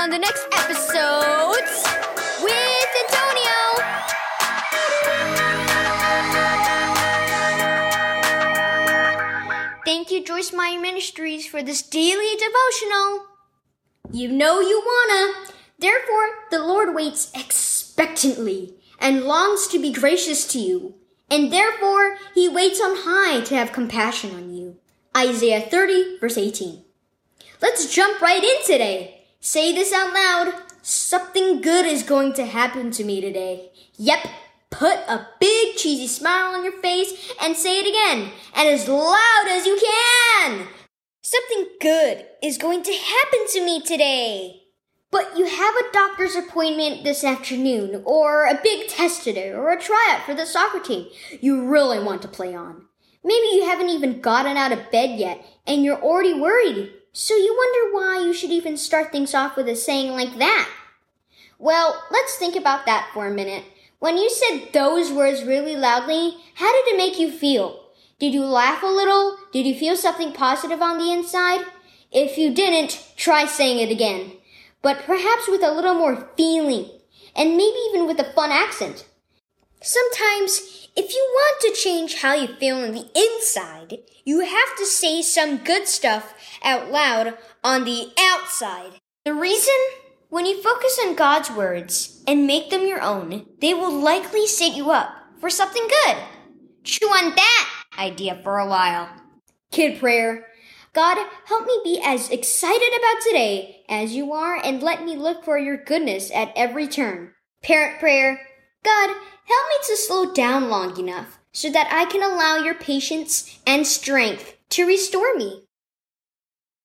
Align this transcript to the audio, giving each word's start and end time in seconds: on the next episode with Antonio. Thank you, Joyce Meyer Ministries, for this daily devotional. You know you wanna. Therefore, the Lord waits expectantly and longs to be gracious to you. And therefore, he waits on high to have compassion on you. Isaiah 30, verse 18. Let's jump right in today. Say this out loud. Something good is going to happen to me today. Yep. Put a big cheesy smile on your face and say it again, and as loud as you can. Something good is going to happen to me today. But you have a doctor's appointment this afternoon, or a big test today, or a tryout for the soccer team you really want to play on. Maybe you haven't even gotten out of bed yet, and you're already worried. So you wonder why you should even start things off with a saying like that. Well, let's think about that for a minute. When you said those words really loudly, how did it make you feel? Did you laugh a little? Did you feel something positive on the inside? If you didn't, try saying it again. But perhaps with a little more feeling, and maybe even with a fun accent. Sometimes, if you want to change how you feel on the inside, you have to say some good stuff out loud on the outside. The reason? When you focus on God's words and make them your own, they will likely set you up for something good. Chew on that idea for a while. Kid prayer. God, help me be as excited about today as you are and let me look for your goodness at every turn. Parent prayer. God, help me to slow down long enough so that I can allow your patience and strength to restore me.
on 0.00 0.08
the 0.08 0.18
next 0.18 0.46
episode 0.52 1.60
with 2.42 2.88
Antonio. 3.04 3.58
Thank 9.84 10.10
you, 10.10 10.24
Joyce 10.24 10.54
Meyer 10.54 10.80
Ministries, 10.80 11.46
for 11.46 11.62
this 11.62 11.82
daily 11.82 12.34
devotional. 12.38 13.26
You 14.10 14.32
know 14.32 14.60
you 14.60 14.82
wanna. 14.86 15.50
Therefore, 15.78 16.30
the 16.50 16.60
Lord 16.60 16.94
waits 16.94 17.30
expectantly 17.34 18.76
and 18.98 19.24
longs 19.24 19.68
to 19.68 19.78
be 19.78 19.92
gracious 19.92 20.50
to 20.54 20.58
you. 20.58 20.94
And 21.30 21.52
therefore, 21.52 22.16
he 22.34 22.48
waits 22.48 22.80
on 22.80 22.96
high 23.00 23.42
to 23.42 23.54
have 23.54 23.72
compassion 23.72 24.34
on 24.34 24.50
you. 24.54 24.78
Isaiah 25.14 25.60
30, 25.60 26.20
verse 26.20 26.38
18. 26.38 26.84
Let's 27.60 27.94
jump 27.94 28.22
right 28.22 28.42
in 28.42 28.64
today. 28.64 29.19
Say 29.42 29.72
this 29.72 29.90
out 29.90 30.12
loud. 30.12 30.52
Something 30.82 31.62
good 31.62 31.86
is 31.86 32.02
going 32.02 32.34
to 32.34 32.44
happen 32.44 32.90
to 32.90 33.04
me 33.04 33.22
today. 33.22 33.70
Yep. 33.96 34.26
Put 34.68 34.98
a 35.08 35.28
big 35.40 35.76
cheesy 35.76 36.06
smile 36.06 36.54
on 36.54 36.62
your 36.62 36.78
face 36.82 37.32
and 37.40 37.56
say 37.56 37.80
it 37.80 37.88
again, 37.88 38.32
and 38.54 38.68
as 38.68 38.86
loud 38.86 39.46
as 39.48 39.64
you 39.64 39.80
can. 39.80 40.68
Something 41.22 41.68
good 41.80 42.26
is 42.42 42.58
going 42.58 42.82
to 42.82 42.92
happen 42.92 43.46
to 43.52 43.64
me 43.64 43.80
today. 43.80 44.60
But 45.10 45.38
you 45.38 45.46
have 45.46 45.74
a 45.74 45.92
doctor's 45.92 46.36
appointment 46.36 47.02
this 47.02 47.24
afternoon, 47.24 48.02
or 48.04 48.44
a 48.44 48.60
big 48.62 48.88
test 48.88 49.24
today, 49.24 49.52
or 49.52 49.70
a 49.70 49.80
tryout 49.80 50.26
for 50.26 50.34
the 50.34 50.44
soccer 50.44 50.80
team 50.80 51.06
you 51.40 51.66
really 51.66 51.98
want 51.98 52.20
to 52.22 52.28
play 52.28 52.54
on. 52.54 52.84
Maybe 53.24 53.56
you 53.56 53.64
haven't 53.64 53.88
even 53.88 54.20
gotten 54.20 54.58
out 54.58 54.72
of 54.72 54.90
bed 54.90 55.18
yet, 55.18 55.42
and 55.66 55.82
you're 55.82 56.00
already 56.00 56.38
worried. 56.38 56.92
So 57.12 57.34
you 57.34 57.56
wonder 57.56 57.94
why 57.94 58.24
you 58.24 58.32
should 58.32 58.50
even 58.50 58.76
start 58.76 59.10
things 59.10 59.34
off 59.34 59.56
with 59.56 59.68
a 59.68 59.74
saying 59.74 60.12
like 60.12 60.38
that. 60.38 60.68
Well, 61.58 62.02
let's 62.10 62.36
think 62.36 62.54
about 62.54 62.86
that 62.86 63.10
for 63.12 63.26
a 63.26 63.34
minute. 63.34 63.64
When 63.98 64.16
you 64.16 64.30
said 64.30 64.72
those 64.72 65.12
words 65.12 65.42
really 65.42 65.76
loudly, 65.76 66.36
how 66.54 66.72
did 66.72 66.94
it 66.94 66.96
make 66.96 67.18
you 67.18 67.30
feel? 67.30 67.80
Did 68.18 68.32
you 68.32 68.44
laugh 68.44 68.82
a 68.82 68.86
little? 68.86 69.36
Did 69.52 69.66
you 69.66 69.74
feel 69.74 69.96
something 69.96 70.32
positive 70.32 70.80
on 70.80 70.98
the 70.98 71.12
inside? 71.12 71.64
If 72.12 72.38
you 72.38 72.54
didn't, 72.54 73.12
try 73.16 73.44
saying 73.44 73.78
it 73.78 73.92
again. 73.92 74.32
But 74.80 75.02
perhaps 75.04 75.48
with 75.48 75.62
a 75.62 75.72
little 75.72 75.94
more 75.94 76.30
feeling, 76.36 76.90
and 77.36 77.56
maybe 77.56 77.78
even 77.90 78.06
with 78.06 78.18
a 78.20 78.32
fun 78.32 78.50
accent. 78.50 79.06
Sometimes, 79.82 80.88
if 80.94 81.14
you 81.14 81.30
want 81.32 81.60
to 81.62 81.80
change 81.80 82.16
how 82.16 82.34
you 82.34 82.48
feel 82.56 82.76
on 82.76 82.92
the 82.92 83.08
inside, 83.14 83.98
you 84.24 84.40
have 84.40 84.76
to 84.76 84.84
say 84.84 85.22
some 85.22 85.56
good 85.58 85.88
stuff 85.88 86.34
out 86.62 86.90
loud 86.90 87.38
on 87.64 87.84
the 87.84 88.08
outside. 88.18 89.00
The 89.24 89.32
reason? 89.32 89.74
When 90.28 90.44
you 90.46 90.62
focus 90.62 91.00
on 91.02 91.16
God's 91.16 91.50
words 91.50 92.22
and 92.28 92.46
make 92.46 92.70
them 92.70 92.86
your 92.86 93.00
own, 93.00 93.46
they 93.60 93.72
will 93.72 93.92
likely 93.92 94.46
set 94.46 94.76
you 94.76 94.90
up 94.90 95.12
for 95.40 95.48
something 95.48 95.88
good. 95.88 96.16
Chew 96.84 97.06
on 97.06 97.34
that 97.34 97.70
idea 97.98 98.38
for 98.42 98.58
a 98.58 98.68
while. 98.68 99.08
Kid 99.72 99.98
prayer. 99.98 100.46
God, 100.92 101.18
help 101.46 101.66
me 101.66 101.80
be 101.82 102.00
as 102.04 102.30
excited 102.30 102.92
about 102.98 103.22
today 103.22 103.84
as 103.88 104.14
you 104.14 104.32
are 104.32 104.60
and 104.62 104.82
let 104.82 105.04
me 105.04 105.16
look 105.16 105.44
for 105.44 105.58
your 105.58 105.82
goodness 105.82 106.30
at 106.32 106.52
every 106.54 106.86
turn. 106.86 107.32
Parent 107.62 107.98
prayer. 107.98 108.40
God, 108.84 109.14
help 109.50 109.68
me 109.68 109.76
to 109.86 109.96
slow 109.96 110.32
down 110.32 110.70
long 110.70 110.98
enough 110.98 111.40
so 111.52 111.70
that 111.70 111.88
I 111.92 112.04
can 112.04 112.22
allow 112.22 112.56
your 112.56 112.74
patience 112.74 113.58
and 113.66 113.86
strength 113.86 114.56
to 114.70 114.86
restore 114.86 115.34
me. 115.34 115.64